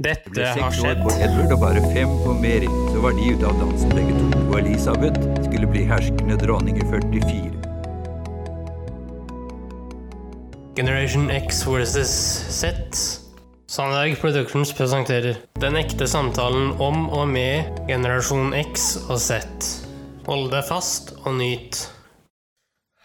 Dette 0.00 0.32
har 0.32 0.54
seks 0.56 0.64
år 0.64 0.76
skjedd. 0.78 1.00
på 1.04 1.10
Edward 1.20 1.50
og 1.52 1.58
bare 1.60 1.80
fem 1.92 2.12
på 2.22 2.32
Mary. 2.40 2.68
Så 2.88 3.02
var 3.04 3.12
de 3.18 3.32
ute 3.34 3.44
av 3.44 3.58
dansen 3.60 3.90
begge 3.92 4.14
to. 4.16 4.28
Og 4.46 4.54
Elisabeth 4.62 5.26
skulle 5.44 5.66
bli 5.68 5.82
herskende 5.90 6.38
dronning 6.40 6.78
i 6.80 6.86
44. 6.88 7.50
Generation 10.78 11.28
X 11.34 11.60
versus 11.68 12.14
Z. 12.48 12.72
Sandberg 13.68 14.16
Productions 14.22 14.72
presenterer 14.72 15.36
Den 15.60 15.76
ekte 15.76 16.08
samtalen 16.08 16.72
om 16.80 17.10
og 17.12 17.28
med 17.28 17.68
generasjon 17.90 18.54
X 18.56 18.94
og 19.02 19.20
Z. 19.20 19.44
Hold 20.30 20.48
deg 20.54 20.64
fast 20.64 21.12
og 21.26 21.36
nyt. 21.42 21.82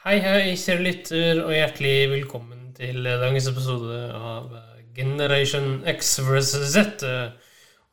Hei, 0.05 0.21
hei, 0.23 0.55
kjære 0.55 0.87
lytter, 0.87 1.43
og 1.43 1.51
hjertelig 1.57 1.97
velkommen 2.13 2.71
til 2.79 3.03
dagens 3.03 3.51
episode 3.51 3.99
av 4.15 4.74
Generation 4.95 5.83
X 5.87 6.15
versus 6.25 6.71
Z. 6.75 7.03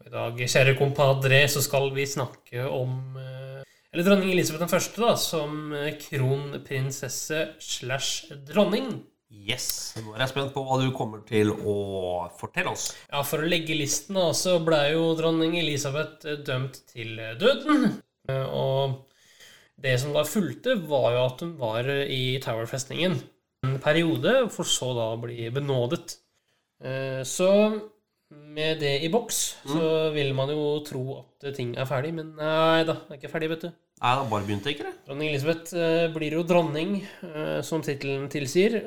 Og 0.03 0.09
I 0.09 0.13
dag, 0.13 0.41
kjære 0.49 0.77
kompadre, 0.79 1.43
så 1.51 1.63
skal 1.63 1.91
vi 1.95 2.07
snakke 2.11 2.65
om 2.69 3.17
eh, 3.21 3.63
Eller 3.93 4.07
dronning 4.07 4.33
Elisabeth 4.33 4.67
1., 4.75 4.97
da, 4.99 5.15
som 5.21 5.73
eh, 5.77 5.93
kronprinsesse 6.01 7.43
slash 7.63 8.33
dronning. 8.49 9.03
Yes. 9.33 9.95
Nå 9.97 10.13
er 10.13 10.27
jeg 10.27 10.33
spent 10.35 10.53
på 10.53 10.63
hva 10.67 10.77
du 10.83 10.91
kommer 10.93 11.23
til 11.29 11.51
å 11.55 11.77
fortelle 12.39 12.75
oss. 12.75 12.91
Ja, 13.09 13.23
For 13.25 13.41
å 13.41 13.49
legge 13.49 13.77
listen 13.79 14.19
da, 14.19 14.27
så 14.37 14.59
ble 14.65 14.81
jo 14.93 15.07
dronning 15.19 15.57
Elisabeth 15.61 16.27
eh, 16.29 16.41
dømt 16.45 16.83
til 16.93 17.17
eh, 17.19 17.37
døden. 17.41 17.95
Eh, 18.29 18.45
Og 18.53 18.99
det 19.83 19.97
som 20.03 20.13
da 20.15 20.23
fulgte, 20.29 20.77
var 20.87 21.09
jo 21.17 21.23
at 21.27 21.41
hun 21.47 21.55
var 21.61 21.89
eh, 21.91 22.05
i 22.13 22.25
Tower-festningen 22.45 23.17
en 23.63 23.79
periode, 23.83 24.35
for 24.51 24.67
så 24.67 24.91
da 24.97 25.09
å 25.15 25.21
bli 25.23 25.47
benådet. 25.55 26.19
Eh, 26.83 27.23
Så 27.25 27.49
med 28.33 28.81
det 28.81 28.95
i 29.05 29.11
boks, 29.13 29.39
så 29.69 30.11
vil 30.15 30.33
man 30.35 30.49
jo 30.51 30.81
tro 30.87 31.03
at 31.21 31.55
ting 31.57 31.75
er 31.77 31.87
ferdig, 31.89 32.15
men 32.17 32.35
nei 32.39 32.83
da, 32.89 32.95
det 33.07 33.17
er 33.17 33.21
ikke 33.21 33.33
ferdig, 33.33 33.51
vet 33.53 33.67
du. 33.67 33.73
Nei, 34.03 34.13
da 34.19 34.25
bare 34.27 34.47
begynte 34.49 34.73
ikke 34.73 34.87
det? 34.89 34.95
Dronning 35.07 35.31
Elisabeth 35.31 35.75
eh, 35.79 36.07
blir 36.15 36.35
jo 36.39 36.43
dronning, 36.49 36.97
eh, 37.29 37.61
som 37.63 37.85
tittelen 37.85 38.27
tilsier, 38.33 38.81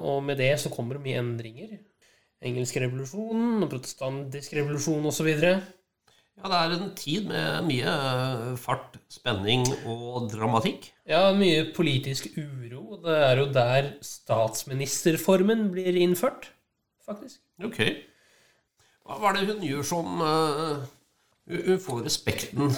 og 0.00 0.24
med 0.26 0.40
det 0.42 0.54
så 0.62 0.72
kommer 0.72 0.96
det 0.98 1.04
mye 1.06 1.20
endringer. 1.22 1.76
Engelsk 2.46 2.76
revolusjon, 2.82 3.62
protestantisk 3.70 4.56
revolusjon 4.58 5.06
osv. 5.08 5.30
Ja, 6.36 6.50
det 6.52 6.56
er 6.58 6.74
en 6.76 6.90
tid 6.98 7.28
med 7.30 7.64
mye 7.68 7.92
fart, 8.60 8.98
spenning 9.12 9.62
og 9.88 10.26
dramatikk. 10.34 10.90
Ja, 11.08 11.30
mye 11.36 11.70
politisk 11.76 12.28
uro. 12.36 12.98
Det 13.06 13.14
er 13.30 13.40
jo 13.40 13.46
der 13.54 13.88
statsministerformen 14.04 15.70
blir 15.72 15.96
innført, 15.96 16.50
faktisk. 17.08 17.40
Ok. 17.64 17.80
Hva 19.06 19.28
er 19.30 19.34
det 19.38 19.46
hun 19.52 19.62
gjør 19.62 19.84
som 19.86 20.06
uh, 20.18 20.82
hun 21.46 21.78
får 21.82 22.00
respekten? 22.08 22.72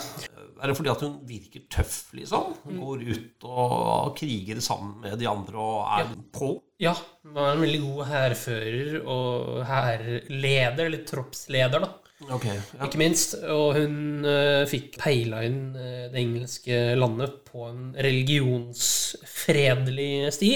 Er 0.58 0.66
det 0.68 0.74
fordi 0.76 0.90
at 0.92 1.02
hun 1.06 1.14
virker 1.28 1.60
tøff, 1.72 2.10
liksom? 2.18 2.44
Hun 2.66 2.76
går 2.82 2.98
ut 3.14 3.38
og 3.48 4.16
kriger 4.18 4.58
sammen 4.64 4.94
med 5.04 5.12
de 5.20 5.26
andre 5.30 5.56
og 5.62 5.78
er 5.94 6.06
på? 6.34 6.48
Ja, 6.82 6.94
hun 7.24 7.32
var 7.36 7.46
en 7.54 7.62
veldig 7.62 7.80
god 7.86 8.00
hærfører 8.10 8.90
og 9.06 9.30
hærleder, 9.68 10.84
eller 10.84 11.02
troppsleder, 11.08 11.78
da. 11.86 11.90
Okay, 12.34 12.56
Ja. 12.74 12.82
Ikke 12.84 12.98
minst. 12.98 13.34
Og 13.46 13.76
hun 13.78 14.24
uh, 14.26 14.66
fikk 14.68 14.98
peila 14.98 15.42
inn 15.46 15.70
uh, 15.76 16.10
det 16.10 16.18
engelske 16.20 16.96
landet 16.98 17.30
på 17.46 17.62
en 17.70 17.94
religionsfredelig 17.94 20.32
sti 20.34 20.50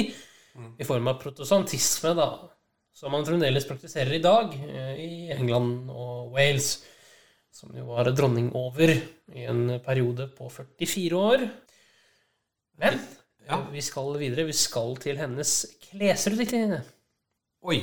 i 0.52 0.84
form 0.84 1.08
av 1.08 1.16
protestantisme, 1.22 2.12
da. 2.18 2.26
Som 3.02 3.10
man 3.16 3.24
fremdeles 3.26 3.64
praktiserer 3.66 4.14
i 4.14 4.22
dag 4.22 4.52
eh, 4.62 4.98
i 5.02 5.14
England 5.34 5.88
og 5.90 6.28
Wales. 6.36 6.76
Som 7.52 7.74
jo 7.74 7.88
var 7.90 8.06
dronning 8.14 8.52
over 8.54 8.92
i 8.94 9.46
en 9.50 9.64
periode 9.82 10.28
på 10.36 10.46
44 10.52 11.18
år. 11.18 11.48
Men 12.78 13.00
Ja. 13.48 13.58
eh, 13.58 13.72
vi 13.74 13.82
skal 13.82 14.14
videre. 14.20 14.46
Vi 14.46 14.54
skal 14.54 14.94
til 15.02 15.18
hennes 15.18 15.56
klesutvikling. 15.88 16.76
Oi. 17.66 17.80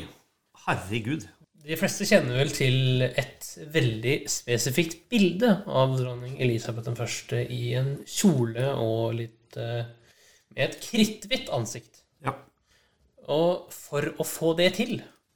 Herregud. 0.65 1.27
De 1.67 1.75
fleste 1.75 2.07
kjenner 2.07 2.39
vel 2.39 2.49
til 2.55 3.03
et 3.03 3.45
veldig 3.75 4.15
spesifikt 4.31 5.09
bilde 5.11 5.57
av 5.67 5.97
dronning 5.99 6.39
Elisabeth 6.39 6.87
1. 6.95 7.43
i 7.51 7.73
en 7.75 7.97
kjole 8.07 8.71
og 8.79 9.17
litt 9.19 9.57
eh, 9.59 9.83
med 10.55 10.63
et 10.69 10.79
kritthvitt 10.79 11.51
ansikt. 11.51 11.98
Og 13.29 13.69
for 13.73 14.07
å 14.19 14.25
få 14.25 14.53
det 14.57 14.71
til, 14.79 14.95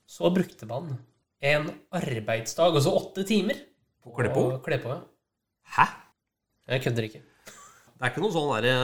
så 0.09 0.31
brukte 0.33 0.65
man 0.69 0.95
en 1.43 1.67
arbeidsdag, 1.93 2.73
altså 2.79 2.93
åtte 2.97 3.25
timer, 3.27 3.59
På 4.03 4.11
å 4.13 4.17
kle 4.17 4.31
på? 4.33 4.45
kle 4.65 4.77
på. 4.83 4.89
ja. 4.95 5.01
Hæ? 5.77 5.85
Jeg 6.73 6.83
kødder 6.85 7.07
ikke. 7.09 7.21
Det 7.23 8.01
er 8.07 8.11
ikke 8.11 8.23
noe 8.23 8.33
sånn 8.33 8.49
derre 8.53 8.75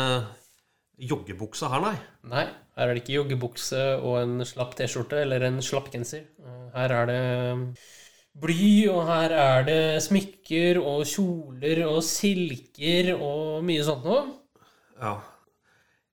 joggebukse 0.99 1.69
her, 1.71 1.81
nei. 1.83 1.95
Nei, 2.27 2.43
her 2.75 2.89
er 2.89 2.93
det 2.97 3.03
ikke 3.03 3.15
joggebukse 3.17 3.81
og 4.03 4.17
en 4.21 4.45
slapp 4.47 4.75
T-skjorte 4.75 5.21
eller 5.23 5.45
en 5.47 5.61
slapp 5.63 5.89
genser. 5.93 6.25
Eh, 6.43 6.65
Her 6.75 6.93
er 6.99 7.05
det 7.09 7.21
bly, 8.39 8.87
og 8.91 9.05
her 9.07 9.31
er 9.35 9.63
det 9.67 9.79
smykker 10.05 10.79
og 10.83 11.05
kjoler 11.09 11.81
og 11.87 12.01
silker 12.05 13.13
og 13.15 13.63
mye 13.67 13.83
sånt 13.87 14.05
noe. 14.07 14.25
Ja. 14.99 15.15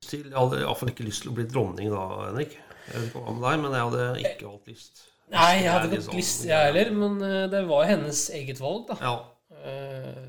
Jeg 0.06 0.30
hadde 0.32 0.60
iallfall 0.62 0.92
ikke 0.92 1.06
lyst 1.08 1.24
til 1.24 1.32
å 1.32 1.36
bli 1.36 1.46
dronning 1.50 1.90
da, 1.90 2.04
Henrik. 2.28 2.54
Jeg 2.86 2.94
vet 3.00 3.08
ikke 3.10 3.20
hva 3.24 3.32
med 3.34 3.44
deg, 3.48 3.60
men 3.62 3.72
jeg 3.76 3.84
hadde 3.86 4.06
ikke 4.22 4.47
valgt 4.50 4.69
lyst. 4.70 5.04
Nei, 5.32 5.52
jeg 5.64 5.70
hadde 5.72 5.88
ikke 5.91 6.04
sånn- 6.06 6.19
lyst, 6.20 6.44
jeg 6.47 6.66
heller, 6.69 6.91
men 6.94 7.16
eh, 7.26 7.47
det 7.50 7.62
var 7.69 7.84
hennes 7.88 8.20
eget 8.30 8.60
valg, 8.62 8.84
da. 8.92 8.97
Ja. 9.02 9.16
Eh, 9.64 10.26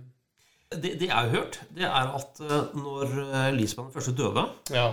Det, 0.72 0.98
det 1.00 1.08
jeg 1.08 1.16
har 1.16 1.30
hørt, 1.32 1.62
det 1.78 1.86
er 1.88 2.10
at 2.18 2.40
eh, 2.44 2.74
når 2.76 3.52
Lisbeth 3.56 3.94
første 3.94 4.12
døde, 4.18 4.44
Ja. 4.76 4.90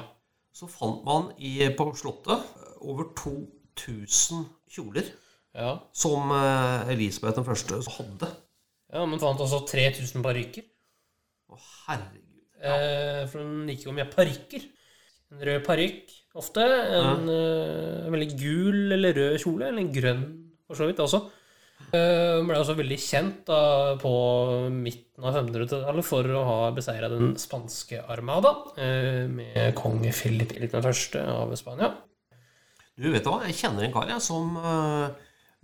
så 0.55 0.69
fant 0.71 1.01
man 1.05 1.33
i, 1.39 1.57
på 1.75 1.89
Slottet 1.99 2.45
over 2.81 3.09
2000 3.19 4.45
kjoler 4.71 5.09
ja. 5.55 5.73
som 5.93 6.31
Elisabeth 6.93 7.35
den 7.41 7.45
første 7.49 7.81
hadde. 7.97 8.29
Ja, 8.93 9.03
men 9.07 9.19
fant 9.19 9.41
også 9.43 9.65
3000 9.67 10.23
parykker. 10.23 10.63
Å, 11.51 11.59
herregud. 11.89 12.45
Eh, 12.63 13.25
for 13.33 13.43
hun 13.43 13.67
liker 13.67 13.91
jo 13.91 13.97
mye 13.97 14.07
parykker. 14.13 14.63
En 15.35 15.47
rød 15.49 15.65
parykk 15.67 16.13
ofte. 16.39 16.65
En 16.65 17.31
eh, 17.31 18.11
veldig 18.13 18.35
gul 18.39 18.95
eller 18.97 19.17
rød 19.17 19.41
kjole. 19.43 19.71
Eller 19.71 19.83
en 19.83 19.95
grønn, 19.95 20.23
for 20.69 20.79
så 20.79 20.89
vidt 20.91 21.03
også. 21.03 21.25
Uh, 21.95 22.41
ble 22.47 22.57
også 22.57 22.75
veldig 22.79 22.97
kjent 23.03 23.41
da, 23.47 23.59
på 24.01 24.11
midten 24.73 25.27
av 25.27 25.37
1500-tallet 25.37 26.07
for 26.07 26.27
å 26.27 26.43
ha 26.47 26.57
beseira 26.75 27.11
den 27.11 27.35
spanske 27.39 28.01
armada 28.11 28.51
uh, 28.79 29.27
med 29.31 29.75
kong 29.79 30.01
Philip 30.15 30.55
I 30.57 30.71
av 30.75 31.55
Spania. 31.59 31.91
Du 32.99 33.11
vet 33.11 33.27
hva, 33.27 33.41
jeg 33.47 33.59
kjenner 33.59 33.87
en 33.87 33.95
kar 33.95 34.11
jeg, 34.11 34.23
som 34.23 34.57
uh, 34.59 35.11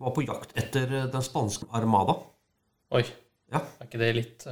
var 0.03 0.15
på 0.15 0.27
jakt 0.27 0.55
etter 0.61 1.09
den 1.11 1.27
spanske 1.27 1.71
armada. 1.79 2.19
Oi, 2.99 3.05
Ja. 3.55 3.63
er 3.81 3.89
ikke 3.89 4.03
det 4.03 4.13
litt 4.19 4.47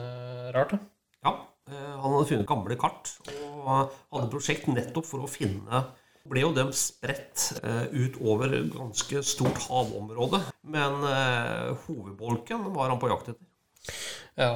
rart, 0.55 0.75
da? 0.75 0.81
Ja, 1.27 1.35
han 1.71 2.13
hadde 2.15 2.29
funnet 2.31 2.49
gamle 2.49 2.77
kart 2.81 3.11
og 3.29 3.91
hadde 4.15 4.31
prosjekt 4.33 4.69
nettopp 4.71 5.09
for 5.09 5.25
å 5.25 5.31
finne 5.31 5.83
ble 6.29 6.43
jo 6.45 6.53
dem 6.57 6.71
spredt 6.77 7.59
utover 7.93 8.53
et 8.59 8.73
ganske 8.75 9.23
stort 9.27 9.61
havområde. 9.69 10.43
Men 10.69 11.05
eh, 11.09 11.71
hovedbolken 11.87 12.69
var 12.75 12.93
han 12.93 13.01
på 13.01 13.11
jakt 13.13 13.33
etter. 13.33 13.47
Ja, 14.39 14.53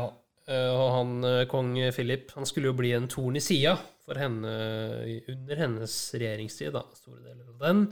eh, 0.47 0.71
og 0.71 0.89
han 0.97 1.15
eh, 1.27 1.45
kong 1.50 1.75
Philip 1.95 2.33
han 2.37 2.49
skulle 2.49 2.73
jo 2.73 2.78
bli 2.78 2.93
en 2.97 3.09
torn 3.12 3.39
i 3.39 3.44
sida 3.44 3.77
henne 4.19 4.55
under 5.31 5.61
hennes 5.62 5.93
regjeringstid, 6.19 6.73
da, 6.75 6.83
store 6.99 7.23
deler 7.23 7.47
av 7.55 7.62
den. 7.62 7.84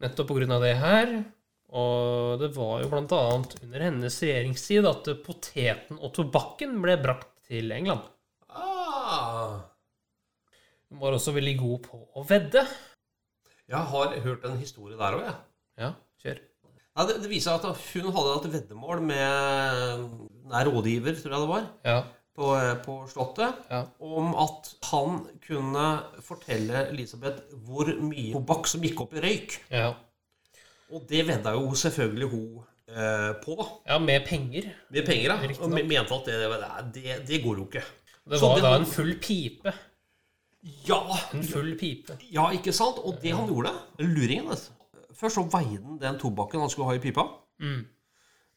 Nettopp 0.00 0.32
av 0.56 0.64
det 0.64 0.76
her. 0.80 1.12
Og 1.70 2.40
det 2.40 2.48
var 2.56 2.80
jo 2.82 2.88
annet 3.14 3.52
under 3.62 3.84
hennes 3.84 4.16
regjeringstid 4.24 4.88
at 4.90 5.10
poteten 5.22 6.00
og 6.00 6.10
tobakken 6.16 6.80
ble 6.82 6.96
brakt 6.98 7.30
til 7.46 7.70
England. 7.76 8.08
Hun 10.90 11.00
var 11.02 11.14
også 11.16 11.32
veldig 11.36 11.56
god 11.60 11.82
på 11.86 12.00
å 12.18 12.24
vedde. 12.26 12.64
jeg 13.70 13.82
har 13.92 14.14
hørt 14.24 14.44
en 14.48 14.56
historie 14.58 14.98
der 14.98 15.16
òg, 15.18 15.26
jeg. 15.28 15.36
Ja, 15.78 15.90
kjør. 16.22 16.40
Ja, 16.98 17.04
det, 17.06 17.20
det 17.22 17.30
viser 17.30 17.54
at 17.54 17.64
hun 17.94 18.08
hadde 18.16 18.32
hatt 18.34 18.48
veddemål 18.52 19.02
med 19.06 20.00
nær 20.50 20.66
rådgiver, 20.68 21.14
tror 21.20 21.36
jeg 21.36 21.44
det 21.44 21.50
var, 21.52 21.68
Ja, 21.86 22.00
på, 22.40 22.48
på 22.84 22.96
Slottet, 23.10 23.60
ja. 23.70 23.84
om 24.02 24.32
at 24.38 24.72
han 24.90 25.20
kunne 25.44 25.86
fortelle 26.24 26.86
Elisabeth 26.90 27.54
hvor 27.66 27.90
mye 28.02 28.32
tobakk 28.34 28.66
som 28.70 28.82
gikk 28.84 29.04
opp 29.06 29.14
i 29.18 29.22
røyk. 29.26 29.60
ja. 29.70 29.92
Og 30.90 31.04
det 31.06 31.20
vedda 31.22 31.52
jo 31.54 31.68
selvfølgelig 31.78 32.26
hun 32.32 32.62
eh, 32.90 33.28
på, 33.44 33.54
da. 33.60 33.66
ja 33.92 33.98
med 34.02 34.24
penger. 34.26 34.64
Med 34.90 35.04
penger, 35.06 35.36
ja. 35.38 35.52
Og 35.62 35.70
mente 35.70 36.16
at 36.16 36.26
det, 36.26 36.48
det, 36.96 37.18
det 37.28 37.38
går 37.44 37.60
jo 37.62 37.66
ikke. 37.68 37.84
Det 38.26 38.40
var 38.42 38.58
da 38.64 38.72
en 38.80 38.86
full 38.90 39.12
pipe. 39.22 39.70
Ja, 40.88 41.00
En 41.32 41.44
full 41.46 41.72
pipe. 41.80 42.18
ja, 42.32 42.50
ikke 42.52 42.72
sant? 42.76 42.98
Og 43.00 43.16
det 43.22 43.32
han 43.32 43.48
gjorde, 43.48 43.72
luringen 43.98 44.50
du. 44.50 44.56
Først 45.16 45.38
så 45.38 45.44
veide 45.52 45.80
han 45.84 45.98
den 46.00 46.18
tobakken 46.20 46.60
han 46.60 46.70
skulle 46.72 46.90
ha 46.90 46.96
i 46.98 47.02
pipa. 47.02 47.24
Mm. 47.60 47.86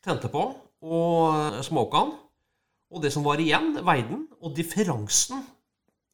Tente 0.03 0.27
på, 0.31 0.43
og 0.83 1.63
smoka 1.63 2.03
den. 2.03 2.13
Og 2.93 3.01
det 3.03 3.11
som 3.15 3.23
var 3.25 3.39
igjen, 3.41 3.77
veide 3.85 4.09
den. 4.11 4.27
Og 4.43 4.55
differansen 4.55 5.45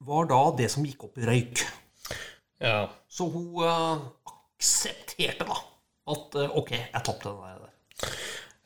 var 0.06 0.30
da 0.30 0.40
det 0.58 0.70
som 0.72 0.86
gikk 0.86 1.08
opp 1.10 1.18
i 1.20 1.26
røyk. 1.28 1.64
Ja. 2.62 2.88
Så 3.10 3.28
hun 3.34 3.50
uh, 3.64 4.00
aksepterte 4.30 5.48
da 5.48 5.58
at 6.14 6.38
uh, 6.38 6.58
ok, 6.62 6.72
jeg 6.78 7.04
tapte 7.06 7.30
den 7.30 7.42
der. 7.44 7.66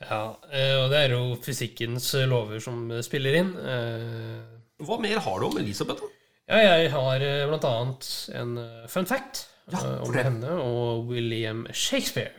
ja. 0.04 0.20
eh, 0.52 0.76
Og 0.82 0.90
det 0.92 1.00
er 1.00 1.14
jo 1.16 1.36
fysikkens 1.42 2.12
lover 2.30 2.60
som 2.62 2.86
spiller 3.02 3.40
inn. 3.40 3.52
Uh... 3.56 4.84
Hva 4.84 4.98
mer 5.02 5.20
har 5.24 5.40
du 5.40 5.48
om 5.48 5.58
Elisabeth? 5.60 6.02
Ja, 6.44 6.58
jeg 6.60 6.90
har 6.92 7.22
eh, 7.24 7.46
blant 7.48 7.64
annet 7.64 8.08
en 8.36 8.58
eh, 8.60 8.88
fun 8.92 9.06
fact 9.08 9.46
Ja, 9.72 9.78
eh, 9.78 10.02
om 10.04 10.16
henne 10.16 10.56
og 10.60 11.06
William 11.08 11.64
Shakespeare. 11.72 12.34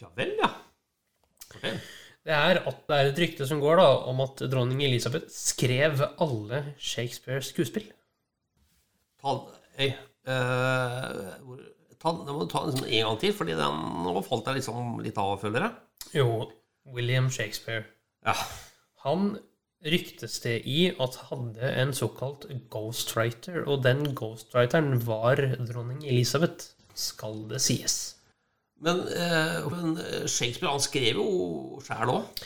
Ja 0.00 0.10
vel, 0.18 0.34
ja. 0.40 0.50
Det 2.26 2.34
er 2.34 2.58
at 2.58 2.80
det 2.90 2.96
er 2.96 3.12
et 3.12 3.20
rykte 3.22 3.46
som 3.46 3.62
går 3.62 3.78
da 3.78 3.86
om 4.10 4.18
at 4.24 4.42
dronning 4.50 4.82
Elisabeth 4.82 5.30
skrev 5.30 6.02
alle 6.02 6.62
Shakespeares 6.74 7.52
skuespill. 7.52 7.86
Ta, 9.22 9.36
ei, 9.78 9.92
uh, 10.26 11.30
ta, 12.02 12.12
det 12.26 12.34
må 12.34 12.42
du 12.42 12.50
ta 12.50 12.64
liksom 12.66 12.84
en 12.90 13.06
gang 13.06 13.20
til, 13.22 13.32
fordi 13.38 13.54
den, 13.56 13.78
nå 14.04 14.24
falt 14.26 14.50
jeg 14.50 14.58
liksom 14.58 14.98
litt 15.06 15.22
av, 15.22 15.36
føler 15.40 15.68
jeg. 15.68 16.18
Jo, 16.18 16.28
William 16.98 17.30
Shakespeare. 17.32 17.86
Ja. 18.26 18.34
Han 19.06 19.36
ryktes 19.84 20.38
det 20.42 20.62
i 20.66 20.88
at 21.00 21.16
hadde 21.28 21.68
en 21.82 21.92
såkalt 21.94 22.46
ghostwriter, 22.72 23.64
og 23.68 23.82
den 23.84 24.14
ghostwriteren 24.16 25.00
var 25.06 25.36
dronning 25.68 26.02
Elisabeth, 26.06 26.72
skal 26.96 27.42
det 27.50 27.60
sies. 27.60 28.14
Men, 28.80 29.02
eh, 29.08 29.66
men 29.72 29.96
Shakespeare 30.28 30.72
han 30.72 30.80
skrev 30.84 31.16
jo 31.20 31.80
sjæl 31.84 32.12
òg. 32.12 32.42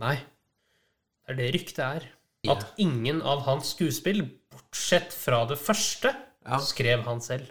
Nei. 0.00 0.16
Det 1.26 1.32
er 1.34 1.40
det 1.40 1.48
ryktet 1.56 1.84
er. 1.84 2.06
At 2.52 2.68
ingen 2.78 3.22
av 3.26 3.40
hans 3.48 3.72
skuespill, 3.74 4.22
bortsett 4.52 5.12
fra 5.12 5.44
det 5.48 5.58
første, 5.58 6.14
Ja. 6.46 6.58
skrev 6.62 7.02
han 7.04 7.20
selv. 7.20 7.48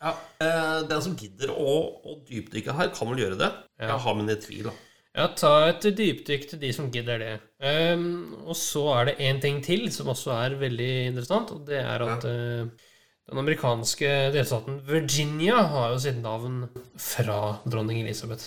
Ja, 0.00 0.14
eh, 0.40 0.82
den 0.88 1.02
som 1.02 1.16
gidder 1.16 1.48
å, 1.50 1.72
å 2.06 2.24
dypdykke 2.24 2.72
her, 2.76 2.88
kan 2.94 3.08
vel 3.08 3.18
gjøre 3.18 3.38
det. 3.38 3.50
Ja. 3.80 3.86
Jeg 3.88 3.98
har 4.00 4.14
mine 4.14 4.36
tvil. 4.36 4.64
da. 4.64 4.70
Ja, 5.20 5.26
ta 5.36 5.50
et 5.68 5.84
dypdykk 5.84 6.46
til 6.48 6.60
de 6.62 6.68
som 6.72 6.86
gidder 6.92 7.18
det. 7.20 7.32
Um, 7.60 8.38
og 8.48 8.56
så 8.56 8.86
er 8.94 9.10
det 9.10 9.18
én 9.20 9.40
ting 9.42 9.58
til 9.60 9.82
som 9.92 10.08
også 10.08 10.32
er 10.32 10.54
veldig 10.56 10.92
interessant, 11.10 11.50
og 11.52 11.66
det 11.68 11.82
er 11.82 12.04
at 12.06 12.22
eh, 12.24 12.70
den 13.28 13.40
amerikanske 13.42 14.08
delstaten 14.32 14.78
Virginia 14.86 15.58
har 15.74 15.90
jo 15.92 15.98
sitt 16.00 16.22
navn 16.22 16.62
fra 16.96 17.58
dronning 17.66 18.00
Elisabeth. 18.00 18.46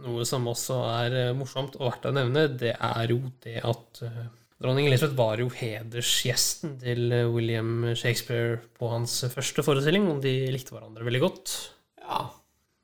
Noe 0.00 0.24
som 0.24 0.48
også 0.48 0.78
er 0.88 1.16
eh, 1.18 1.34
morsomt 1.36 1.76
og 1.76 1.90
verdt 1.90 2.08
å 2.08 2.14
nevne, 2.16 2.46
det 2.62 2.72
er 2.72 3.12
jo 3.12 3.20
det 3.44 3.58
at 3.60 4.00
eh, 4.08 4.22
dronning 4.56 4.88
Elisabeth 4.88 5.18
var 5.18 5.42
jo 5.42 5.50
hedersgjesten 5.52 6.78
til 6.80 7.12
William 7.34 7.90
Shakespeare 7.92 8.56
på 8.78 8.88
hans 8.94 9.18
første 9.34 9.66
forestilling, 9.68 10.08
og 10.14 10.24
de 10.24 10.32
likte 10.54 10.72
hverandre 10.72 11.04
veldig 11.10 11.22
godt. 11.26 11.58
Ja. 12.00 12.22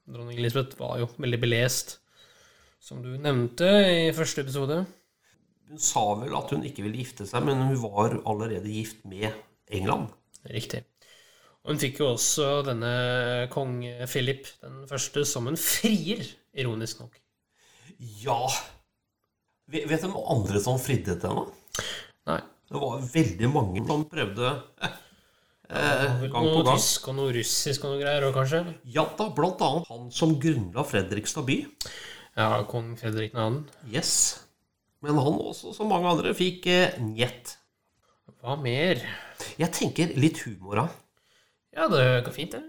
Dronning 0.04 0.36
Elisabeth 0.36 0.76
var 0.76 1.00
jo 1.00 1.08
veldig 1.16 1.40
belest, 1.40 1.96
som 2.88 3.02
du 3.04 3.10
nevnte 3.20 3.68
i 3.84 4.12
første 4.16 4.40
episode. 4.44 4.78
Hun 5.68 5.80
sa 5.82 6.04
vel 6.16 6.32
at 6.38 6.52
hun 6.54 6.62
ikke 6.64 6.86
ville 6.86 7.02
gifte 7.02 7.26
seg, 7.28 7.44
men 7.44 7.60
hun 7.68 7.76
var 7.82 8.14
allerede 8.22 8.70
gift 8.72 9.02
med 9.08 9.28
England. 9.68 10.08
Riktig. 10.48 10.80
Og 11.60 11.74
hun 11.74 11.82
fikk 11.82 12.00
jo 12.00 12.14
også 12.14 12.46
denne 12.64 12.92
kong 13.52 13.82
Philip 14.08 14.48
den 14.62 14.86
første 14.88 15.26
som 15.28 15.50
en 15.50 15.58
frier, 15.60 16.24
ironisk 16.56 17.02
nok. 17.04 17.18
Ja 18.22 18.38
Vet 19.68 20.00
du 20.00 20.06
om 20.08 20.16
andre 20.32 20.62
som 20.64 20.78
fridde 20.80 21.18
til 21.20 21.28
henne? 21.28 21.90
Nei. 22.30 22.38
Det 22.70 22.80
var 22.80 23.02
veldig 23.12 23.48
mange 23.52 23.82
som 23.84 24.06
prøvde 24.08 24.52
eh, 24.80 26.22
gang 26.22 26.32
på 26.32 26.40
Noe 26.46 26.62
gang. 26.64 26.78
tysk 26.78 27.10
og 27.10 27.18
noe 27.18 27.34
russisk 27.36 27.84
og 27.84 27.92
noe 27.92 28.00
greier 28.00 28.24
òg, 28.30 28.32
kanskje? 28.38 28.62
Ja 28.96 29.04
da, 29.18 29.28
blant 29.36 29.60
annet 29.66 29.90
han 29.92 30.06
som 30.14 30.38
grunnla 30.40 30.86
Fredrikstad 30.88 31.44
by. 31.48 31.58
Ja, 32.38 32.62
kong 32.70 32.92
Fredrik 32.94 33.32
2. 33.34 33.64
Yes. 33.90 34.44
Men 35.02 35.16
han 35.18 35.40
også, 35.42 35.72
som 35.74 35.88
mange 35.90 36.06
andre, 36.06 36.30
fikk 36.38 36.68
eh, 36.70 36.94
njett. 37.02 37.56
Hva 38.38 38.54
mer? 38.62 39.02
Jeg 39.58 39.74
tenker 39.74 40.14
litt 40.14 40.38
humor 40.46 40.78
da. 40.78 40.84
Ja, 41.74 41.88
det 41.90 42.22
går 42.28 42.36
fint, 42.36 42.54
det. 42.54 42.62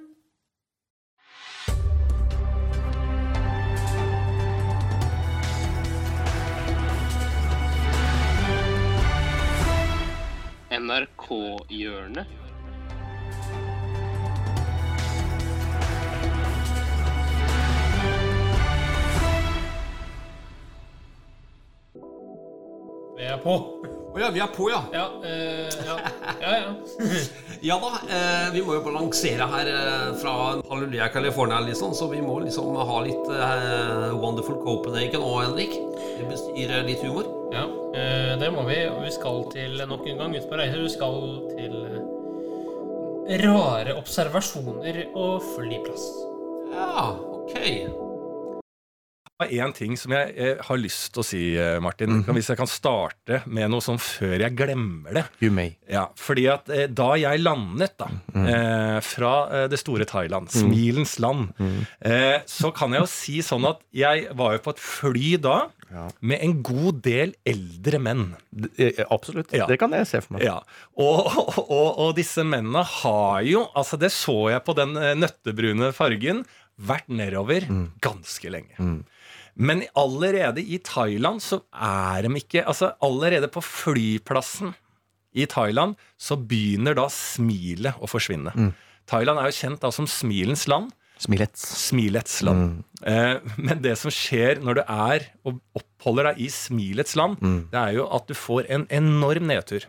NRK-hjørnet. 10.79 12.38
Vi 23.19 23.27
er 23.27 23.39
på. 23.43 23.53
Å 24.09 24.19
ja, 24.21 24.29
vi 24.31 24.39
er 24.41 24.49
på, 24.55 24.69
ja. 24.71 24.79
Ja, 24.95 25.05
eh, 25.27 25.67
ja, 25.85 25.97
ja. 26.39 26.53
ja. 26.63 26.73
Ja 27.59 27.75
da, 27.83 27.89
eh, 28.07 28.45
vi 28.53 28.61
må 28.63 28.77
jo 28.77 28.83
balansere 28.85 29.43
her 29.51 29.67
eh, 29.67 30.05
fra 30.21 30.35
Halleluja 30.69 31.09
California, 31.11 31.59
liksom, 31.65 31.91
så 31.97 32.07
vi 32.07 32.21
må 32.23 32.37
liksom 32.45 32.77
ha 32.79 33.01
litt 33.03 33.27
eh, 33.35 34.15
Wonderful 34.15 34.61
Copenhagen 34.63 35.19
òg, 35.19 35.41
Henrik. 35.49 35.75
Det 35.99 36.29
bestyr 36.31 36.71
eh, 36.77 36.85
litt 36.87 37.03
humor. 37.03 37.27
Ja, 37.51 37.67
eh, 37.91 38.33
det 38.39 38.53
må 38.55 38.63
vi. 38.69 38.79
Og 38.87 39.03
vi 39.03 39.11
skal 39.11 39.43
til 39.51 39.75
nok 39.91 40.07
en 40.07 40.23
gang 40.23 40.39
ut 40.39 40.47
på 40.47 40.61
reise. 40.63 40.79
Vi 40.79 40.95
skal 40.95 41.19
til 41.51 41.79
eh, 41.99 43.39
rare 43.43 43.99
observasjoner 43.99 45.03
og 45.11 45.43
flyplass. 45.57 46.07
Ja, 46.71 47.09
ok. 47.43 48.08
Er 49.39 49.53
én 49.63 49.71
ting 49.71 49.93
som 49.95 50.11
jeg 50.11 50.33
eh, 50.35 50.57
har 50.67 50.79
lyst 50.81 51.13
til 51.15 51.21
å 51.21 51.23
si, 51.23 51.41
eh, 51.55 51.77
Martin. 51.79 52.17
Hvis 52.27 52.49
jeg 52.51 52.59
kan 52.59 52.67
starte 52.67 53.37
med 53.47 53.69
noe 53.71 53.79
sånn 53.79 53.99
før 54.03 54.33
jeg 54.43 54.51
glemmer 54.59 55.15
det. 55.15 55.21
You 55.39 55.53
may. 55.55 55.77
Ja, 55.87 56.09
fordi 56.19 56.43
at 56.51 56.67
eh, 56.75 56.89
da 56.91 57.13
jeg 57.15 57.39
landet 57.39 57.93
da, 58.01 58.09
eh, 58.35 58.97
fra 59.07 59.31
det 59.71 59.79
store 59.79 60.03
Thailand, 60.09 60.51
smilens 60.51 61.15
land, 61.23 61.53
eh, 62.03 62.41
så 62.51 62.73
kan 62.75 62.91
jeg 62.91 63.05
jo 63.05 63.07
si 63.13 63.37
sånn 63.45 63.63
at 63.69 63.79
jeg 63.95 64.25
var 64.35 64.57
jo 64.57 64.63
på 64.65 64.73
et 64.75 64.81
fly 64.83 65.29
da 65.39 65.59
med 66.19 66.43
en 66.43 66.57
god 66.61 66.99
del 67.07 67.31
eldre 67.47 68.01
menn. 68.03 68.25
Absolutt. 69.07 69.55
Ja. 69.55 69.69
Det 69.71 69.79
kan 69.79 69.95
jeg 69.95 70.09
se 70.09 70.19
for 70.25 70.35
meg. 70.35 70.43
Ja, 70.49 70.57
og, 70.99 71.31
og, 71.63 71.87
og 71.95 72.11
disse 72.19 72.43
mennene 72.43 72.83
har 72.83 73.39
jo, 73.47 73.63
altså 73.71 73.95
det 74.03 74.11
så 74.13 74.49
jeg 74.51 74.65
på 74.67 74.75
den 74.77 74.99
nøttebrune 75.23 75.93
fargen, 75.95 76.43
vært 76.79 77.07
nedover 77.07 77.65
ganske 78.03 78.51
lenge. 78.51 78.75
Men 79.55 79.83
allerede 79.97 80.61
i 80.61 80.77
Thailand 80.83 81.41
så 81.43 81.61
er 81.73 82.27
de 82.27 82.33
ikke 82.39 82.65
Altså 82.65 82.93
allerede 83.01 83.49
på 83.51 83.63
flyplassen 83.63 84.75
i 85.37 85.45
Thailand 85.45 85.95
så 86.17 86.37
begynner 86.37 86.95
da 86.97 87.05
smilet 87.13 87.99
å 88.01 88.09
forsvinne. 88.09 88.53
Thailand 89.09 89.41
er 89.41 89.49
jo 89.51 89.57
kjent 89.59 89.83
da 89.83 89.91
som 89.93 90.07
smilens 90.09 90.67
land. 90.69 90.89
Smilets. 91.19 91.65
Smilets 91.89 92.39
land. 92.47 92.83
Eh, 93.03 93.37
men 93.59 93.81
det 93.83 93.97
som 93.99 94.11
skjer 94.13 94.61
når 94.63 94.79
du 94.79 94.83
er 94.85 95.25
og 95.43 95.59
oppholder 95.77 96.31
deg 96.31 96.45
i 96.45 96.49
smilets 96.53 97.15
land, 97.19 97.37
det 97.73 97.79
er 97.81 97.97
jo 97.99 98.07
at 98.15 98.29
du 98.29 98.35
får 98.37 98.69
en 98.71 98.87
enorm 98.89 99.49
nedtur. 99.51 99.85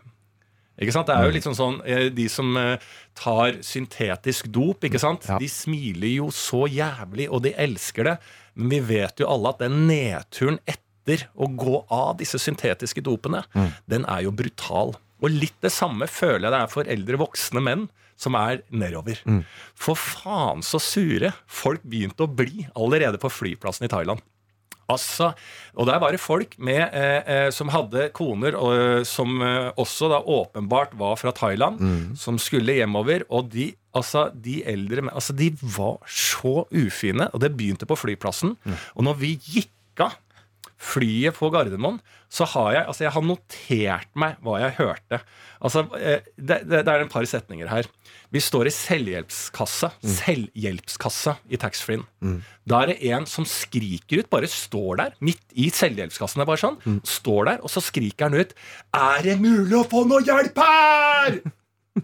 Ikke 0.81 0.93
sant? 0.95 1.09
Det 1.09 1.13
er 1.15 1.27
jo 1.27 1.33
litt 1.35 1.45
sånn 1.45 1.57
sånn 1.57 1.75
eh, 1.85 2.07
De 2.15 2.25
som 2.31 2.55
eh, 2.57 2.81
tar 3.17 3.59
syntetisk 3.65 4.47
dop, 4.49 4.81
ikke 4.87 5.01
sant? 5.01 5.27
Ja. 5.29 5.37
de 5.41 5.49
smiler 5.51 6.09
jo 6.15 6.29
så 6.33 6.63
jævlig, 6.71 7.27
og 7.29 7.43
de 7.45 7.51
elsker 7.59 8.07
det. 8.07 8.15
Men 8.53 8.69
vi 8.73 8.79
vet 8.97 9.21
jo 9.21 9.29
alle 9.31 9.53
at 9.53 9.61
den 9.63 9.85
nedturen 9.87 10.59
etter 10.69 11.27
å 11.33 11.47
gå 11.57 11.79
av 11.91 12.17
disse 12.19 12.39
syntetiske 12.39 13.01
dopene, 13.03 13.43
den 13.89 14.05
er 14.05 14.25
jo 14.27 14.31
brutal. 14.35 14.95
Og 15.21 15.33
litt 15.33 15.57
det 15.61 15.71
samme 15.73 16.07
føler 16.09 16.47
jeg 16.47 16.53
det 16.53 16.59
er 16.61 16.71
for 16.71 16.89
eldre 16.89 17.19
voksne 17.21 17.61
menn 17.63 17.87
som 18.21 18.35
er 18.37 18.61
nedover. 18.69 19.17
For 19.73 19.97
faen 19.97 20.61
så 20.65 20.79
sure 20.81 21.31
folk 21.49 21.81
begynte 21.83 22.27
å 22.27 22.29
bli 22.29 22.67
allerede 22.75 23.17
på 23.21 23.31
flyplassen 23.33 23.87
i 23.87 23.91
Thailand. 23.91 24.21
Altså, 24.91 25.31
og 25.79 25.87
der 25.87 25.99
var 26.03 26.13
det 26.13 26.21
folk 26.21 26.57
med, 26.59 26.81
eh, 26.91 27.21
eh, 27.25 27.49
som 27.55 27.71
hadde 27.71 28.09
koner 28.15 28.57
og, 28.59 29.05
som 29.07 29.41
eh, 29.45 29.69
også 29.79 30.09
da 30.11 30.19
åpenbart 30.19 30.97
var 30.99 31.15
fra 31.21 31.33
Thailand, 31.35 31.79
som 32.19 32.39
skulle 32.41 32.75
hjemover. 32.81 33.25
Og 33.29 33.51
de, 33.53 33.71
altså, 33.95 34.29
de 34.35 34.61
eldre 34.67 35.07
altså, 35.11 35.33
de 35.33 35.51
var 35.77 36.01
så 36.07 36.65
ufine, 36.71 37.29
og 37.31 37.41
det 37.43 37.53
begynte 37.55 37.87
på 37.87 37.99
flyplassen. 37.99 38.57
Og 38.95 39.07
når 39.07 39.21
vi 39.21 39.37
gikk 39.39 40.05
av 40.07 40.17
flyet 40.81 41.35
på 41.37 41.49
Gardermoen, 41.53 41.99
så 42.31 42.47
har 42.55 42.71
jeg 42.73 42.85
altså 42.87 43.03
jeg 43.05 43.13
har 43.13 43.25
notert 43.27 44.09
meg 44.17 44.39
hva 44.41 44.55
jeg 44.63 44.75
hørte. 44.79 45.19
Altså, 45.61 45.83
eh, 45.99 46.23
det, 46.37 46.61
det, 46.65 46.81
det 46.87 46.93
er 46.93 47.03
en 47.03 47.11
par 47.11 47.27
setninger 47.29 47.69
her. 47.69 47.89
Vi 48.33 48.41
står 48.41 48.69
i 48.69 48.73
selvhjelpskassa, 48.73 49.91
selvhjelpskassa 50.01 51.35
i 51.51 51.59
taxfree-en. 51.61 52.39
Da 52.65 52.81
er 52.83 52.93
det 52.93 53.11
en 53.11 53.27
som 53.29 53.45
skriker 53.47 54.23
ut, 54.23 54.29
bare 54.31 54.49
står 54.49 55.01
der, 55.03 55.15
midt 55.21 55.43
i 55.59 55.67
selvhjelpskassen. 55.75 56.39
Det 56.41 56.45
er 56.47 56.51
bare 56.53 56.63
sånn, 56.63 56.79
Står 57.07 57.49
der, 57.51 57.61
og 57.65 57.71
så 57.73 57.83
skriker 57.83 58.29
han 58.29 58.39
ut 58.41 58.55
Er 58.95 59.25
det 59.25 59.37
mulig 59.41 59.75
å 59.77 59.85
få 59.91 60.05
noe 60.09 60.23
hjelp 60.25 60.57
her?! 60.63 61.41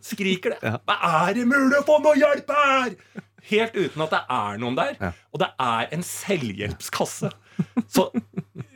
Skriker 0.04 0.54
det. 0.58 0.60
Ja. 0.68 0.82
Er 1.24 1.34
det 1.38 1.46
mulig 1.48 1.80
å 1.80 1.86
få 1.88 2.02
noe 2.04 2.18
hjelp 2.20 2.52
her?! 2.52 2.98
Helt 3.48 3.78
uten 3.80 4.04
at 4.04 4.12
det 4.12 4.20
er 4.36 4.58
noen 4.60 4.76
der. 4.76 4.98
Og 5.32 5.40
det 5.40 5.48
er 5.64 5.94
en 5.96 6.04
selvhjelpskasse. 6.04 7.30
Så 7.88 8.10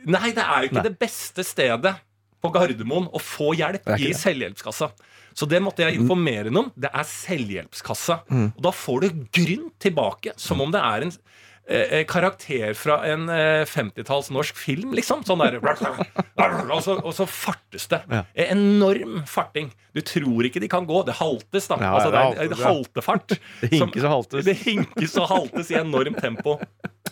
nei, 0.08 0.32
det 0.34 0.42
er 0.44 0.64
jo 0.64 0.72
ikke 0.72 0.86
det 0.88 0.96
beste 1.00 1.44
stedet 1.46 1.94
på 2.42 2.50
Gardermoen 2.54 3.08
å 3.14 3.20
få 3.22 3.52
hjelp 3.54 3.86
i 3.94 4.08
det. 4.08 4.16
selvhjelpskassa. 4.18 4.90
Så 5.32 5.48
det 5.48 5.62
måtte 5.64 5.84
jeg 5.86 6.00
informere 6.00 6.50
noen 6.50 6.66
om. 6.66 6.72
Det 6.76 6.90
er 6.92 7.06
selvhjelpskassa. 7.08 8.18
Og 8.52 8.60
da 8.66 8.72
får 8.74 9.06
du 9.06 9.22
grunn 9.32 9.70
tilbake, 9.82 10.34
som 10.40 10.60
om 10.64 10.72
det 10.74 10.82
er 10.82 11.06
en 11.06 11.12
eh, 11.14 11.86
eh, 12.00 12.04
karakter 12.08 12.74
fra 12.76 12.98
en 13.08 13.28
eh, 13.32 13.62
50-talls 13.68 14.28
norsk 14.34 14.58
film, 14.60 14.92
liksom. 14.98 15.22
Sånn 15.28 15.40
der 15.40 15.56
og, 15.62 16.82
så, 16.84 16.98
og 16.98 17.14
så 17.16 17.28
fartes 17.30 17.88
det. 17.92 18.02
Ja. 18.12 18.24
Enorm 18.50 19.22
farting. 19.30 19.72
Du 19.96 20.02
tror 20.04 20.48
ikke 20.48 20.60
de 20.62 20.68
kan 20.72 20.88
gå. 20.88 21.04
Det 21.08 21.16
haltes, 21.20 21.70
da. 21.70 21.78
Ja, 21.80 21.94
altså, 21.96 22.12
det 22.12 22.24
er 22.26 22.50
en 22.50 22.66
haltefart. 22.66 23.38
Det 23.62 23.72
hinkes 23.76 24.04
og 24.04 24.16
haltes. 24.18 24.44
Det 24.50 24.58
hinkes 24.66 25.16
og 25.22 25.30
haltes 25.32 25.72
i 25.72 25.80
enormt 25.80 26.20
tempo. 26.20 26.58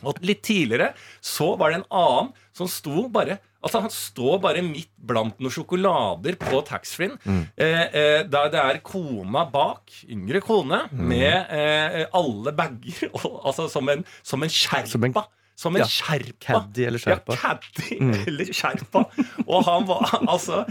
Og 0.04 0.19
litt 0.25 0.42
tidligere 0.47 0.92
så 1.21 1.52
var 1.61 1.71
det 1.75 1.80
en 1.83 1.88
annen 1.90 2.33
som 2.57 2.69
sto 2.71 3.07
bare 3.12 3.38
Altså 3.61 3.83
Han 3.85 3.90
står 3.92 4.38
bare 4.40 4.62
midt 4.64 4.88
blant 4.97 5.37
noen 5.37 5.52
sjokolader 5.52 6.38
på 6.40 6.62
taxfree-en. 6.64 7.19
Mm. 7.28 7.42
Eh, 7.61 7.83
eh, 7.92 8.23
der 8.25 8.49
det 8.54 8.62
er 8.62 8.78
kona 8.80 9.42
bak, 9.52 9.83
yngre 10.09 10.40
kone, 10.40 10.78
Mm. 10.88 11.02
med 11.11 11.52
eh, 11.52 12.07
alle 12.16 12.54
bager. 12.57 13.11
Og, 13.21 13.42
altså 13.45 13.69
som 13.69 13.87
en, 13.92 14.00
som 14.25 14.40
en 14.42 14.49
skjerpa. 14.49 15.26
Som 15.61 15.76
en 15.76 15.83
Ja, 15.83 15.88
skjerpa. 15.92 16.40
caddy 16.40 16.87
eller 16.88 17.02
skjerpa. 17.02 17.35
Mm. 17.35 17.37
Ja, 17.37 17.50
caddy 17.61 18.23
eller 18.30 18.49
skjerpa. 18.57 19.02
Og 19.45 19.64
han 19.69 19.85
var 19.85 20.09
altså 20.25 20.62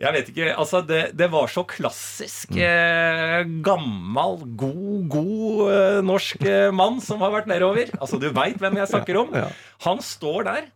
Jeg 0.00 0.12
vet 0.16 0.30
ikke. 0.32 0.46
altså 0.56 0.80
Det, 0.88 1.02
det 1.20 1.28
var 1.30 1.52
så 1.52 1.66
klassisk 1.68 2.54
Mm. 2.56 2.62
eh, 2.64 3.44
gammal, 3.60 4.40
god, 4.56 5.04
god 5.12 5.37
eh, 5.68 6.00
norsk 6.06 6.42
eh, 6.46 6.70
mann 6.74 7.00
som 7.04 7.20
har 7.24 7.32
vært 7.34 7.48
nedover. 7.50 7.90
Altså 8.00 8.18
Du 8.22 8.28
veit 8.34 8.58
hvem 8.62 8.76
jeg 8.80 8.88
snakker 8.92 9.18
om. 9.24 9.32
Han 9.86 9.98
står 10.04 10.44
der. 10.48 10.66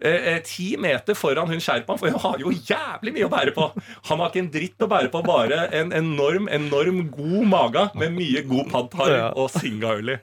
eh, 0.00 0.38
Ti 0.46 0.76
meter 0.80 1.14
foran 1.18 1.48
hun 1.50 1.60
sherpaen, 1.60 1.98
for 2.00 2.08
hun 2.08 2.20
har 2.22 2.38
jo 2.40 2.50
jævlig 2.54 3.12
mye 3.18 3.26
å 3.26 3.32
bære 3.32 3.52
på. 3.56 3.66
Han 4.08 4.18
har 4.22 4.30
ikke 4.30 4.40
en 4.44 4.50
dritt 4.54 4.80
å 4.80 4.88
bære 4.88 5.10
på, 5.12 5.20
bare 5.26 5.58
en 5.76 5.92
enorm 5.92 6.48
enorm 6.48 7.02
god 7.12 7.44
mage 7.50 7.82
med 8.00 8.14
mye 8.16 8.42
god 8.48 8.70
pad 8.72 8.88
thai 8.94 9.10
Ja. 9.12 9.26
og 9.36 9.50
singaøli. 9.50 10.16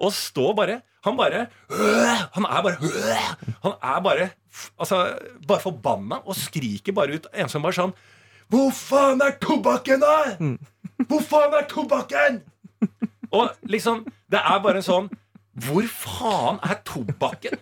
Og 0.00 0.12
står 0.16 0.54
bare 0.56 0.78
Han 1.04 1.16
bare 1.16 1.46
Han 2.34 2.44
er 2.44 2.62
bare 2.62 2.76
Han 3.62 3.72
er 3.82 4.00
bare 4.04 4.30
Altså, 4.80 4.96
bare 5.46 5.60
forbanna 5.62 6.18
og 6.26 6.34
skriker 6.36 6.92
bare 6.96 7.14
ut 7.20 7.26
en 7.32 7.48
som 7.48 7.62
bare 7.62 7.76
sånn 7.76 7.92
Hvor 8.50 8.72
faen 8.74 9.20
er 9.22 9.36
tobakken, 9.40 10.00
da?! 10.02 10.34
Hvor 11.06 11.22
faen 11.22 11.54
er 11.54 11.68
tobakken?! 11.70 12.40
Og 13.36 13.50
liksom 13.70 14.04
Det 14.30 14.40
er 14.40 14.62
bare 14.64 14.80
en 14.80 14.86
sånn 14.86 15.10
Hvor 15.60 15.86
faen 15.90 16.58
er 16.66 16.80
tobakken? 16.86 17.58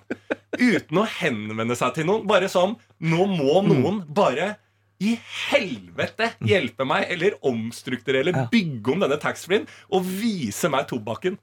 Uten 0.58 1.00
å 1.02 1.04
henvende 1.06 1.76
seg 1.78 1.94
til 1.96 2.08
noen. 2.08 2.26
Bare 2.28 2.48
sånn 2.52 2.76
Nå 3.00 3.26
må 3.30 3.60
noen 3.66 4.02
bare 4.08 4.56
i 4.98 5.12
helvete 5.52 6.32
hjelpe 6.42 6.82
meg, 6.82 7.04
eller 7.14 7.37
omstrukturere, 7.46 8.25
eller 8.25 8.48
bygge 8.50 8.90
om 8.90 9.04
denne 9.04 9.14
taxfree-en 9.22 9.68
og 9.94 10.02
vise 10.02 10.66
meg 10.72 10.88
tobakken. 10.90 11.37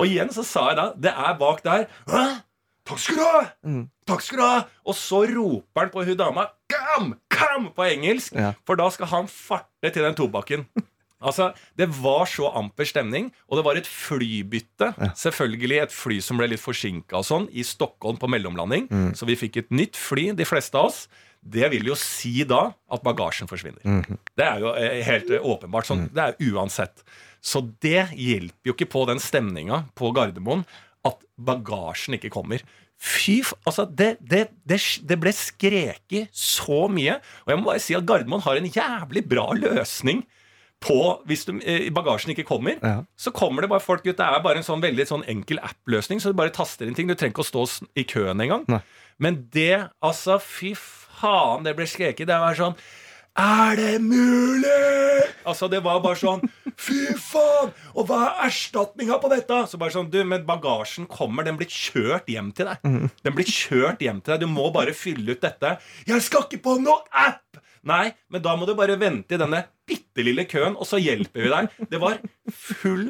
Og 0.00 0.06
igjen 0.08 0.32
så 0.32 0.40
sa 0.48 0.62
jeg 0.70 0.78
da 0.78 0.86
Det 0.96 1.12
er 1.12 1.34
bak 1.36 1.60
der. 1.66 1.84
Hæ? 2.08 2.22
Takk 2.88 2.98
skal 2.98 3.18
du 3.20 3.22
ha! 3.22 3.42
Takk 4.08 4.24
skal 4.24 4.40
du 4.40 4.44
ha! 4.46 4.62
Og 4.88 4.96
så 4.98 5.20
roper 5.28 5.84
han 5.84 5.92
på 5.92 6.06
hun 6.08 6.16
dama 6.18 6.46
Come! 6.72 7.18
Come! 7.28 7.68
på 7.76 7.84
engelsk. 7.84 8.32
For 8.66 8.80
da 8.80 8.88
skal 8.90 9.10
han 9.12 9.28
farte 9.28 9.92
til 9.92 10.02
den 10.08 10.16
tobakken. 10.16 10.64
Altså, 11.22 11.50
Det 11.78 11.88
var 12.02 12.26
så 12.26 12.50
amper 12.58 12.84
stemning, 12.88 13.30
og 13.48 13.58
det 13.60 13.64
var 13.66 13.76
et 13.80 13.88
flybytte. 13.88 14.92
Selvfølgelig 15.16 15.82
et 15.82 15.92
fly 15.94 16.20
som 16.20 16.36
ble 16.40 16.48
litt 16.52 16.60
forsinka 16.62 17.22
sånn, 17.24 17.48
i 17.52 17.62
Stockholm 17.64 18.18
på 18.20 18.28
mellomlanding. 18.30 18.88
Så 19.14 19.26
vi 19.28 19.36
fikk 19.38 19.56
et 19.62 19.70
nytt 19.70 19.96
fly, 19.96 20.32
de 20.36 20.44
fleste 20.48 20.76
av 20.78 20.90
oss. 20.90 21.06
Det 21.42 21.66
vil 21.72 21.88
jo 21.90 21.96
si 21.98 22.44
da 22.46 22.68
at 22.92 23.02
bagasjen 23.02 23.48
forsvinner. 23.50 23.82
Det 24.38 24.44
er 24.46 24.60
jo 24.62 24.74
eh, 24.78 25.00
helt 25.02 25.30
eh, 25.34 25.42
åpenbart 25.42 25.88
sånn. 25.88 26.04
Det 26.14 26.22
er 26.22 26.52
uansett. 26.52 27.02
Så 27.42 27.64
det 27.82 28.04
hjelper 28.14 28.70
jo 28.70 28.74
ikke 28.76 28.86
på 28.92 29.02
den 29.10 29.18
stemninga 29.18 29.80
på 29.98 30.12
Gardermoen 30.14 30.62
at 31.04 31.18
bagasjen 31.42 32.14
ikke 32.14 32.30
kommer. 32.30 32.62
Fy. 33.02 33.40
Altså, 33.66 33.82
det, 33.90 34.12
det, 34.22 34.44
det, 34.70 34.78
det 35.02 35.16
ble 35.18 35.32
skreket 35.34 36.30
så 36.30 36.84
mye. 36.86 37.16
Og 37.42 37.50
jeg 37.50 37.58
må 37.58 37.66
bare 37.72 37.82
si 37.82 37.96
at 37.98 38.06
Gardermoen 38.06 38.44
har 38.46 38.60
en 38.60 38.70
jævlig 38.70 39.24
bra 39.26 39.48
løsning 39.58 40.22
på 40.82 40.96
Hvis 41.30 41.44
du, 41.48 41.52
eh, 41.62 41.88
bagasjen 41.94 42.34
ikke 42.34 42.44
kommer, 42.48 42.78
Ja. 42.82 43.04
så 43.16 43.32
kommer 43.32 43.62
det 43.62 43.70
bare 43.70 43.80
folk 43.84 44.04
ut. 44.06 44.16
Det 44.16 44.26
er 44.26 44.42
bare 44.42 44.56
en 44.60 44.66
sånn 44.66 44.82
veldig 44.82 45.06
sånn 45.08 45.24
enkel 45.30 45.58
app-løsning, 45.62 46.20
så 46.20 46.32
du 46.32 46.38
bare 46.38 46.50
taster 46.50 46.86
inn 46.86 46.94
ting. 46.98 47.06
Du 47.08 47.14
trenger 47.14 47.32
ikke 47.36 47.46
å 47.46 47.52
stå 47.52 47.86
i 47.96 48.04
køen 48.04 48.40
engang. 48.42 48.82
Men 49.18 49.46
det, 49.52 49.88
altså, 50.02 50.40
fy 50.42 50.74
faen, 50.74 51.62
det 51.64 51.76
ble 51.78 51.86
skreket. 51.86 52.26
Det 52.26 52.38
var 52.42 52.54
sånn 52.58 52.74
Er 53.34 53.76
det 53.76 54.00
mulig?! 54.02 55.22
Altså, 55.46 55.68
det 55.70 55.82
var 55.82 56.00
bare 56.04 56.18
sånn 56.20 56.42
Fy 56.76 57.14
faen! 57.16 57.70
Og 57.96 58.06
hva 58.08 58.18
er 58.26 58.48
erstatninga 58.48 59.16
på 59.22 59.30
dette? 59.32 59.62
Så 59.70 59.78
bare 59.80 59.90
sånn, 59.94 60.10
du, 60.10 60.18
men 60.24 60.44
bagasjen 60.44 61.06
kommer. 61.08 61.44
Den 61.46 61.56
blir 61.56 61.68
kjørt 61.72 62.26
hjem 62.32 62.50
til 62.56 62.66
deg. 62.66 63.10
Den 63.22 63.34
blir 63.36 63.48
kjørt 63.48 64.00
hjem 64.04 64.20
til 64.24 64.34
deg. 64.34 64.40
Du 64.40 64.46
må 64.52 64.70
bare 64.74 64.92
fylle 64.96 65.32
ut 65.36 65.40
dette. 65.44 65.78
Jeg 66.08 66.20
skal 66.24 66.44
ikke 66.48 66.62
på 66.64 66.76
noe 66.82 67.02
app! 67.12 67.51
Nei, 67.88 68.12
men 68.30 68.42
da 68.44 68.54
må 68.58 68.66
du 68.68 68.76
bare 68.78 68.98
vente 69.00 69.34
i 69.34 69.40
denne 69.40 69.64
bitte 69.88 70.22
lille 70.22 70.46
køen, 70.46 70.76
og 70.78 70.86
så 70.86 71.00
hjelper 71.02 71.46
vi 71.46 71.50
deg. 71.50 71.76
Det 71.90 72.00
var 72.02 72.20
full, 72.54 73.08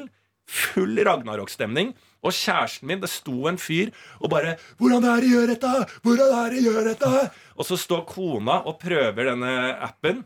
full 0.48 1.02
Ragnarok-stemning. 1.04 1.92
Og 2.22 2.34
kjæresten 2.36 2.88
min, 2.88 3.00
det 3.02 3.10
sto 3.10 3.48
en 3.50 3.58
fyr 3.58 3.90
og 4.20 4.30
bare 4.30 4.56
'Hvordan 4.78 5.04
er 5.04 5.20
det 5.20 5.30
gjør 5.30 5.46
dette? 5.50 5.72
Hvordan 6.02 6.34
er 6.38 6.50
det 6.50 6.62
gjør 6.62 6.84
dette?' 6.92 7.30
Og 7.58 7.66
så 7.66 7.76
står 7.76 8.06
kona 8.06 8.62
og 8.64 8.78
prøver 8.78 9.32
denne 9.32 9.76
appen. 9.82 10.24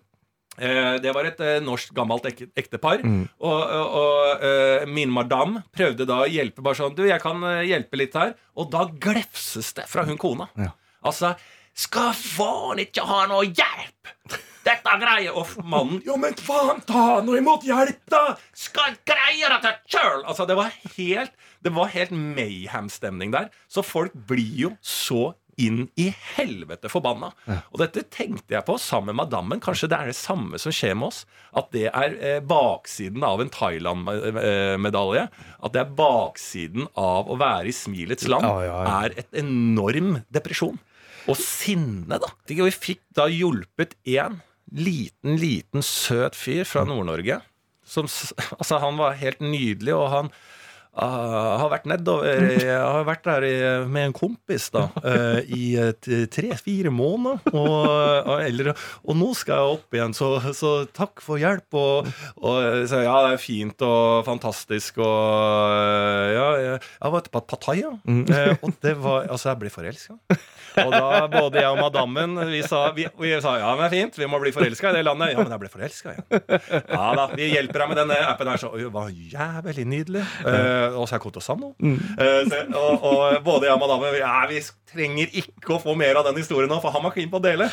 Eh, 0.59 0.97
det 1.01 1.13
var 1.13 1.25
et 1.25 1.41
eh, 1.41 1.61
norsk 1.61 1.93
gammelt 1.93 2.25
ektepar. 2.25 2.55
ektepar. 2.57 3.29
Og, 3.41 3.61
og, 3.61 3.87
og 4.01 4.45
eh, 4.45 4.87
min 4.87 5.11
madam 5.13 5.63
prøvde 5.73 6.07
da 6.07 6.23
å 6.25 6.31
hjelpe 6.31 6.63
bare 6.63 6.77
sånn 6.77 6.95
'Du, 6.95 7.05
jeg 7.09 7.21
kan 7.21 7.41
hjelpe 7.65 7.97
litt 7.97 8.15
her.' 8.15 8.37
Og 8.57 8.71
da 8.71 8.87
glefses 8.87 9.73
det 9.75 9.89
fra 9.89 10.05
hun 10.05 10.17
kona. 10.17 10.49
Ja. 10.57 10.73
Altså 11.03 11.35
Skal 11.77 12.15
faen 12.17 12.81
ikke 12.81 13.05
ha 13.05 13.27
noe 13.31 13.45
hjelp! 13.51 14.13
Dette 14.67 14.95
greier 14.99 15.37
Og 15.39 15.53
mannen 15.63 16.01
Jo, 16.03 16.17
men 16.19 16.35
faen, 16.41 16.81
ta 16.89 17.21
nå 17.23 17.37
imot 17.39 17.63
hjelp, 17.69 18.01
da! 18.11 18.35
Skal 18.57 18.97
greie 19.07 19.47
dette 19.53 19.77
sjøl! 19.93 20.25
Altså, 20.27 20.47
det 20.49 20.57
var 20.59 20.73
helt 20.97 21.35
Det 21.63 21.75
var 21.77 21.91
helt 21.93 22.15
mayhem-stemning 22.15 23.35
der. 23.35 23.51
Så 23.71 23.85
folk 23.87 24.15
blir 24.29 24.57
jo 24.67 24.71
så 24.83 25.35
inn 25.57 25.87
i 25.97 26.11
helvete 26.37 26.91
forbanna. 26.93 27.31
Og 27.73 27.79
dette 27.81 28.03
tenkte 28.13 28.53
jeg 28.53 28.65
på 28.69 28.75
sammen 28.81 29.15
med 29.15 29.23
madammen. 29.23 29.63
Kanskje 29.65 29.89
det 29.89 29.97
er 29.97 30.11
det 30.13 30.19
samme 30.19 30.61
som 30.61 30.75
skjer 30.75 30.93
med 31.01 31.09
oss. 31.09 31.23
At 31.57 31.71
det 31.73 31.87
er 31.89 32.17
eh, 32.21 32.43
baksiden 32.45 33.25
av 33.25 33.41
en 33.41 33.49
Thailand-medalje. 33.55 35.25
At 35.65 35.73
det 35.75 35.81
er 35.81 35.95
baksiden 35.97 36.91
av 37.01 37.33
å 37.33 37.39
være 37.41 37.73
i 37.73 37.77
smilets 37.77 38.29
land. 38.29 38.45
Ja, 38.45 38.67
ja, 38.69 38.77
ja. 38.85 38.99
Er 39.07 39.17
et 39.25 39.41
enorm 39.41 40.19
depresjon. 40.29 40.77
Og 41.27 41.39
sinne, 41.41 42.21
da. 42.23 42.31
Vi 42.47 42.71
fikk 42.71 43.03
da 43.17 43.27
hjulpet 43.31 43.97
én 44.07 44.41
liten, 44.73 45.37
liten 45.41 45.85
søt 45.85 46.37
fyr 46.39 46.67
fra 46.69 46.85
Nord-Norge. 46.87 47.41
Som, 47.87 48.09
altså, 48.59 48.81
han 48.83 48.99
var 48.99 49.19
helt 49.21 49.43
nydelig, 49.43 49.95
og 49.95 50.09
han 50.13 50.31
ah, 50.97 51.57
har 51.61 51.71
vært 51.73 51.87
nedover 51.91 52.47
Jeg 52.57 52.81
har 52.97 53.07
vært 53.07 53.27
der 53.29 53.47
med 53.91 54.09
en 54.11 54.17
kompis 54.17 54.69
da 54.75 54.87
eh, 55.05 55.41
i 55.53 55.65
tre-fire 56.33 56.93
måneder. 56.95 57.43
Og, 57.53 57.87
og, 57.87 58.41
eller, 58.43 58.73
og 59.05 59.19
nå 59.19 59.31
skal 59.39 59.61
jeg 59.61 59.77
opp 59.77 59.97
igjen, 59.99 60.17
så, 60.17 60.31
så 60.57 60.73
takk 60.97 61.23
for 61.25 61.41
hjelp. 61.41 61.69
Og, 61.77 62.11
og 62.41 62.87
så, 62.89 63.03
ja, 63.07 63.17
det 63.27 63.37
er 63.37 63.43
fint 63.43 63.87
og 63.87 64.27
fantastisk 64.29 65.01
og 65.03 65.73
eh, 65.77 66.35
Ja, 66.37 66.47
jeg, 66.61 66.83
jeg 66.83 67.15
var 67.17 67.31
på 67.33 67.43
Pattaya, 67.53 67.93
eh, 68.07 68.55
og 68.61 68.77
det 68.83 68.97
var 69.03 69.27
Altså, 69.27 69.51
jeg 69.51 69.61
ble 69.61 69.71
forelska. 69.73 70.15
Og 70.77 70.91
da 70.93 71.25
både 71.33 71.63
jeg 71.63 71.73
og 71.73 71.79
madammen 71.81 72.37
vi 72.51 72.61
sa, 72.67 72.83
vi, 72.97 73.07
vi 73.21 73.31
sa 73.43 73.55
ja, 73.61 73.71
men 73.77 73.87
det 73.87 73.89
er 73.89 73.95
fint, 73.95 74.19
vi 74.21 74.29
må 74.29 74.41
bli 74.43 74.53
forelska 74.55 74.91
i 74.93 74.99
det 74.99 75.05
landet. 75.07 75.33
Ja, 75.33 75.41
men 75.41 75.55
jeg 75.55 75.63
ble 75.63 75.71
forelska 75.73 76.13
igjen. 76.13 76.27
Ja 76.93 77.07
da, 77.17 77.27
vi 77.33 77.49
hjelper 77.53 77.83
deg 77.83 77.93
med 77.93 78.01
denne 78.03 78.19
appen 78.29 78.51
her. 78.53 78.61
Så, 78.61 78.71
«Oi, 78.77 78.83
det 78.85 78.93
var 78.95 79.09
jævlig 79.11 79.87
nydelig. 79.89 80.25
Eh, 80.47 80.86
Og 80.95 81.09
så 81.09 81.19
er 81.19 81.43
Sand 81.45 81.61
nå. 81.63 81.73
Mm. 81.83 81.99
se, 82.51 82.63
og, 82.79 83.05
og 83.05 83.43
både 83.45 83.69
jeg 83.69 83.75
og 83.75 83.83
madame 83.83 84.13
ja, 84.17 84.33
vi 84.51 84.61
trenger 84.93 85.35
ikke 85.43 85.77
å 85.77 85.83
få 85.83 85.97
mer 85.99 86.21
av 86.21 86.29
den 86.29 86.41
historien 86.41 86.71
nå, 86.71 86.79
for 86.83 86.95
han 86.95 87.05
var 87.05 87.15
keen 87.17 87.31
på 87.33 87.41
å 87.41 87.45
dele. 87.45 87.69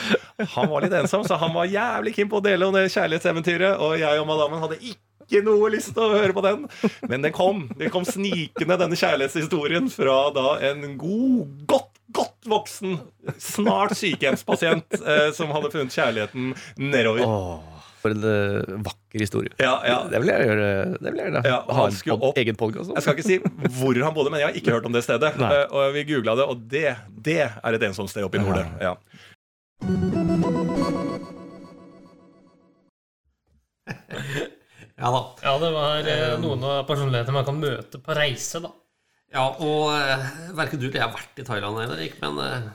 Han 0.55 0.69
var 0.71 0.85
litt 0.85 0.97
ensom, 0.97 1.23
så 1.27 1.37
han 1.39 1.53
var 1.55 1.69
jævlig 1.69 2.15
keen 2.17 2.29
på 2.31 2.41
å 2.41 2.43
dele 2.43 2.67
om 2.67 2.75
det 2.75 2.89
kjærlighetseventyret. 2.93 3.79
Og 3.83 3.97
jeg 4.01 4.21
og 4.21 4.29
madammen 4.29 4.63
hadde 4.63 4.81
ikke 4.81 5.43
noe 5.45 5.71
lyst 5.73 5.93
til 5.95 6.03
å 6.03 6.11
høre 6.17 6.35
på 6.35 6.43
den. 6.45 6.67
Men 7.09 7.25
den 7.25 7.35
kom. 7.35 7.67
Den 7.79 7.93
kom 7.93 8.05
snikende, 8.07 8.79
denne 8.81 8.99
kjærlighetshistorien, 8.99 9.89
fra 9.93 10.19
da 10.35 10.57
en 10.71 10.93
god, 10.99 11.57
godt 11.69 11.89
Godt 12.13 12.45
voksen, 12.45 12.97
snart 13.41 13.95
sykehjemspasient 13.97 14.99
eh, 14.99 15.29
som 15.33 15.49
hadde 15.55 15.71
funnet 15.73 15.95
kjærligheten 15.95 16.51
nedover. 16.77 17.23
Åh, 17.25 17.72
for 18.03 18.13
en 18.13 18.23
uh, 18.27 18.75
vakker 18.85 19.23
historie. 19.23 19.53
Ja, 19.63 19.73
ja. 19.87 19.97
Det 20.11 20.19
vil 20.23 20.31
jeg 20.33 20.49
gjøre. 20.49 20.67
Det 20.99 21.07
vil 21.13 21.21
jeg 21.23 21.31
gjøre. 21.31 21.43
Ja, 21.47 21.59
ha 21.79 21.85
en 21.87 21.97
pod 22.03 22.27
opp- 22.29 22.41
egen 22.43 22.59
podkast. 22.59 22.91
Jeg 22.93 23.05
skal 23.07 23.17
ikke 23.17 23.27
si 23.29 23.39
hvor 23.79 24.01
han 24.03 24.15
bodde, 24.17 24.33
men 24.33 24.43
jeg 24.43 24.49
har 24.51 24.59
ikke 24.61 24.75
hørt 24.75 24.89
om 24.89 24.95
det 24.95 25.03
stedet. 25.07 25.33
Nei. 25.41 25.51
Eh, 25.61 25.65
Og 25.73 25.95
vi 25.95 26.03
googla 26.11 26.35
det, 26.39 26.45
og 26.51 26.65
det, 26.75 26.85
det 27.25 27.39
er 27.47 27.79
et 27.79 27.87
ensomt 27.89 28.11
sted 28.11 28.27
oppe 28.27 28.37
i 28.41 28.43
Nordet. 28.43 28.67
Ja. 28.83 28.93
Ja 34.95 35.09
da. 35.11 35.21
Ja, 35.43 35.53
det 35.59 35.69
var 35.73 36.07
eh, 36.07 36.33
noen 36.41 36.63
av 36.67 36.83
personlighetene 36.87 37.35
man 37.35 37.47
kan 37.47 37.57
møte 37.59 37.99
på 38.03 38.15
reise, 38.17 38.61
da. 38.63 38.69
Ja, 39.33 39.47
og 39.65 39.87
uh, 39.89 40.25
verken 40.53 40.77
du 40.77 40.85
eller 40.85 40.99
jeg 40.99 41.07
har 41.07 41.15
vært 41.15 41.39
i 41.41 41.45
Thailand, 41.47 41.79
Henrik, 41.81 42.19
men 42.21 42.37
uh, 42.37 42.67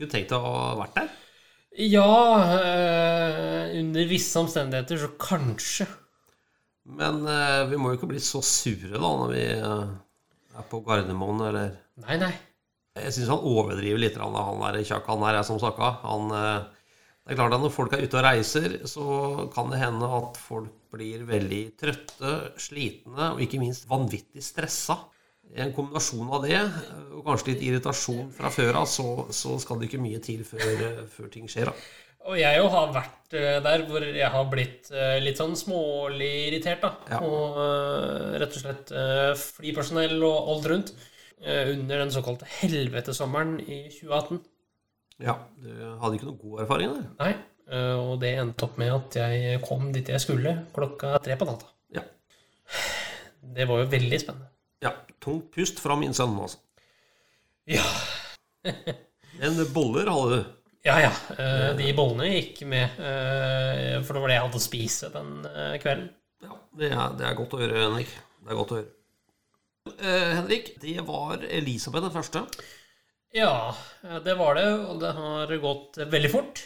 du 0.00 0.08
tenkte 0.10 0.34
å 0.40 0.48
ha 0.50 0.72
vært 0.80 0.96
der? 0.98 1.12
Ja, 1.76 2.08
øh, 2.56 3.74
under 3.80 4.08
visse 4.08 4.38
omstendigheter 4.40 4.96
så 5.00 5.10
kanskje. 5.20 5.86
Men 6.88 7.26
øh, 7.28 7.70
vi 7.70 7.76
må 7.76 7.90
jo 7.90 7.98
ikke 7.98 8.08
bli 8.14 8.20
så 8.22 8.40
sure 8.40 8.94
da 8.94 9.02
når 9.02 9.32
vi 9.34 9.42
øh, 9.58 9.90
er 10.56 10.64
på 10.70 10.80
Gardermoen, 10.86 11.42
eller 11.50 11.74
Nei, 12.06 12.16
nei. 12.20 12.32
Jeg 12.96 13.12
syns 13.12 13.28
han 13.28 13.44
overdriver 13.44 14.00
litt, 14.00 14.16
han 14.16 14.32
han 14.32 14.62
der 14.64 14.84
kjakkan 14.88 15.24
her, 15.24 15.36
jeg 15.36 15.48
som 15.48 15.58
snakka. 15.60 15.90
Han, 16.04 16.30
det 16.32 17.34
er 17.34 17.38
klart 17.40 17.56
at 17.56 17.60
når 17.60 17.72
folk 17.74 17.92
er 17.92 18.04
ute 18.04 18.16
og 18.16 18.24
reiser, 18.24 18.78
så 18.88 19.04
kan 19.52 19.68
det 19.72 19.80
hende 19.82 20.08
at 20.16 20.40
folk 20.40 20.72
blir 20.96 21.26
veldig 21.28 21.60
trøtte, 21.76 22.32
slitne 22.60 23.34
og 23.34 23.42
ikke 23.44 23.60
minst 23.60 23.84
vanvittig 23.90 24.44
stressa. 24.44 24.96
En 25.56 25.72
kombinasjon 25.72 26.28
av 26.36 26.42
det, 26.44 26.58
og 27.14 27.22
kanskje 27.24 27.54
litt 27.54 27.62
irritasjon 27.64 28.26
fra 28.34 28.50
før 28.52 28.82
av, 28.82 28.88
så, 28.90 29.06
så 29.32 29.54
skal 29.62 29.78
det 29.80 29.88
ikke 29.88 30.02
mye 30.02 30.18
til 30.24 30.42
før, 30.44 30.66
eh, 30.84 31.04
før 31.12 31.30
ting 31.32 31.46
skjer. 31.48 31.70
da. 31.70 31.92
Og 32.26 32.34
jeg 32.40 32.58
jo 32.58 32.66
har 32.72 32.90
vært 32.92 33.36
eh, 33.38 33.58
der 33.64 33.84
hvor 33.86 34.04
jeg 34.04 34.30
har 34.34 34.48
blitt 34.50 34.90
eh, 34.90 35.16
litt 35.22 35.38
sånn 35.40 35.54
smålig 35.56 36.32
irritert, 36.48 36.82
da. 36.82 36.90
Ja. 37.14 37.20
Og 37.22 37.60
rett 38.42 38.58
og 38.58 38.64
slett 38.64 38.92
flypersonell 39.42 40.18
og 40.26 40.50
alt 40.54 40.68
rundt. 40.72 40.96
Under 41.46 42.00
den 42.00 42.10
såkalte 42.10 42.46
helvetesommeren 42.48 43.58
i 43.60 43.82
2018. 43.92 44.38
Ja, 45.20 45.34
Du 45.60 45.68
hadde 46.00 46.16
ikke 46.16 46.30
noen 46.30 46.38
god 46.40 46.62
erfaring 46.64 46.94
der? 46.94 47.04
Nei. 47.20 47.34
Og 48.00 48.14
det 48.22 48.30
endte 48.40 48.64
opp 48.64 48.78
med 48.80 48.94
at 48.94 49.18
jeg 49.20 49.60
kom 49.64 49.90
dit 49.92 50.08
jeg 50.08 50.22
skulle 50.24 50.54
klokka 50.74 51.12
tre 51.22 51.36
på 51.36 51.48
natta. 51.48 51.68
Ja. 51.92 52.06
Det 53.56 53.68
var 53.68 53.84
jo 53.84 53.90
veldig 53.92 54.20
spennende. 54.22 54.48
Tungt 55.22 55.48
pust 55.54 55.80
fra 55.82 55.96
min 55.98 56.14
sønn, 56.16 56.36
altså. 56.38 56.60
Ja, 57.66 57.82
En 59.42 59.56
boller 59.74 60.08
hadde 60.10 60.36
du. 60.36 60.52
ja. 60.86 60.96
ja. 61.02 61.10
eh, 61.38 61.70
De 61.78 61.90
bollene 61.96 62.28
gikk 62.30 62.62
med, 62.68 62.96
eh, 63.02 63.96
for 64.06 64.16
det 64.16 64.22
var 64.22 64.30
det 64.32 64.36
jeg 64.38 64.44
hadde 64.46 64.60
å 64.60 64.64
spise 64.64 65.10
den 65.14 65.32
eh, 65.50 65.74
kvelden. 65.82 66.06
Ja, 66.44 66.56
det 66.78 66.90
er, 66.92 67.16
det 67.18 67.26
er 67.28 67.36
godt 67.38 67.56
å 67.56 67.60
høre, 67.60 67.82
Henrik. 67.84 68.12
Det 68.44 68.52
er 68.54 68.58
godt 68.60 68.72
å 68.72 68.78
høre. 68.78 68.92
Eh, 69.96 70.30
Henrik, 70.38 70.72
det 70.82 70.96
var 71.06 71.44
Elisabeth 71.46 72.06
den 72.06 72.14
første. 72.14 72.44
Ja, 73.36 73.52
det 74.24 74.36
var 74.38 74.56
det, 74.56 74.66
og 74.88 75.00
det 75.02 75.12
har 75.18 75.52
gått 75.60 75.98
veldig 76.08 76.32
fort. 76.32 76.62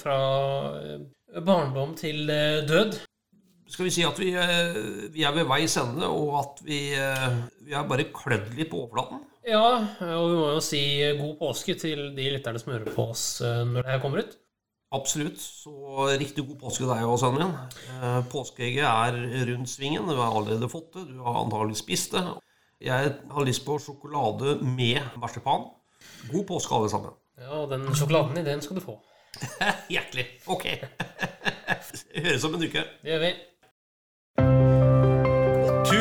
Fra 0.00 0.16
barndom 1.44 1.92
til 1.98 2.24
død. 2.26 2.96
Skal 3.70 3.86
vi 3.88 3.92
si 3.94 4.04
at 4.04 4.18
vi, 4.20 4.30
eh, 4.36 4.76
vi 5.12 5.24
er 5.24 5.32
ved 5.34 5.48
veis 5.48 5.76
ende, 5.80 6.06
og 6.06 6.34
at 6.40 6.62
vi, 6.66 6.80
eh, 6.94 7.28
vi 7.64 7.72
er 7.72 7.86
bare 7.88 8.10
klødd 8.12 8.52
litt 8.58 8.70
på 8.70 8.82
overflaten? 8.84 9.22
Ja, 9.48 9.62
og 9.64 10.30
vi 10.30 10.36
må 10.38 10.48
jo 10.54 10.62
si 10.64 10.80
god 11.18 11.36
påske 11.40 11.76
til 11.80 12.10
de 12.16 12.30
lytterne 12.36 12.60
som 12.60 12.72
hører 12.72 12.92
på 12.94 13.10
oss 13.12 13.40
eh, 13.44 13.62
når 13.68 13.82
det 13.82 13.94
her 13.94 14.02
kommer 14.04 14.24
ut. 14.24 14.36
Absolutt. 14.94 15.40
Så 15.42 15.72
riktig 16.20 16.44
god 16.46 16.60
påske 16.60 16.86
deg 16.86 17.02
òg, 17.08 17.24
min. 17.34 17.54
Påskeegget 18.30 18.84
er 18.86 19.16
rundt 19.48 19.72
svingen. 19.72 20.06
Du 20.06 20.20
har 20.20 20.30
allerede 20.30 20.68
fått 20.70 20.92
det. 20.94 21.08
Du 21.08 21.24
har 21.24 21.40
antagelig 21.40 21.80
spist 21.80 22.14
det. 22.14 22.22
Jeg 22.84 23.16
har 23.32 23.48
lyst 23.48 23.64
på 23.66 23.78
sjokolade 23.82 24.60
med 24.62 25.00
marsipan. 25.18 25.66
God 26.30 26.46
påske, 26.46 26.76
alle 26.76 26.92
sammen. 26.92 27.16
Ja, 27.40 27.50
og 27.64 27.72
den 27.72 27.88
sjokoladen 27.90 28.38
i 28.38 28.46
den 28.46 28.62
skal 28.62 28.78
du 28.78 28.84
få. 28.84 29.00
Hjertelig. 29.92 30.28
Ok. 30.46 30.68
Høres 32.28 32.46
om 32.46 32.54
en 32.54 32.62
uke. 32.68 32.86
Det 33.02 33.10
gjør 33.16 33.24
vi. 33.24 33.32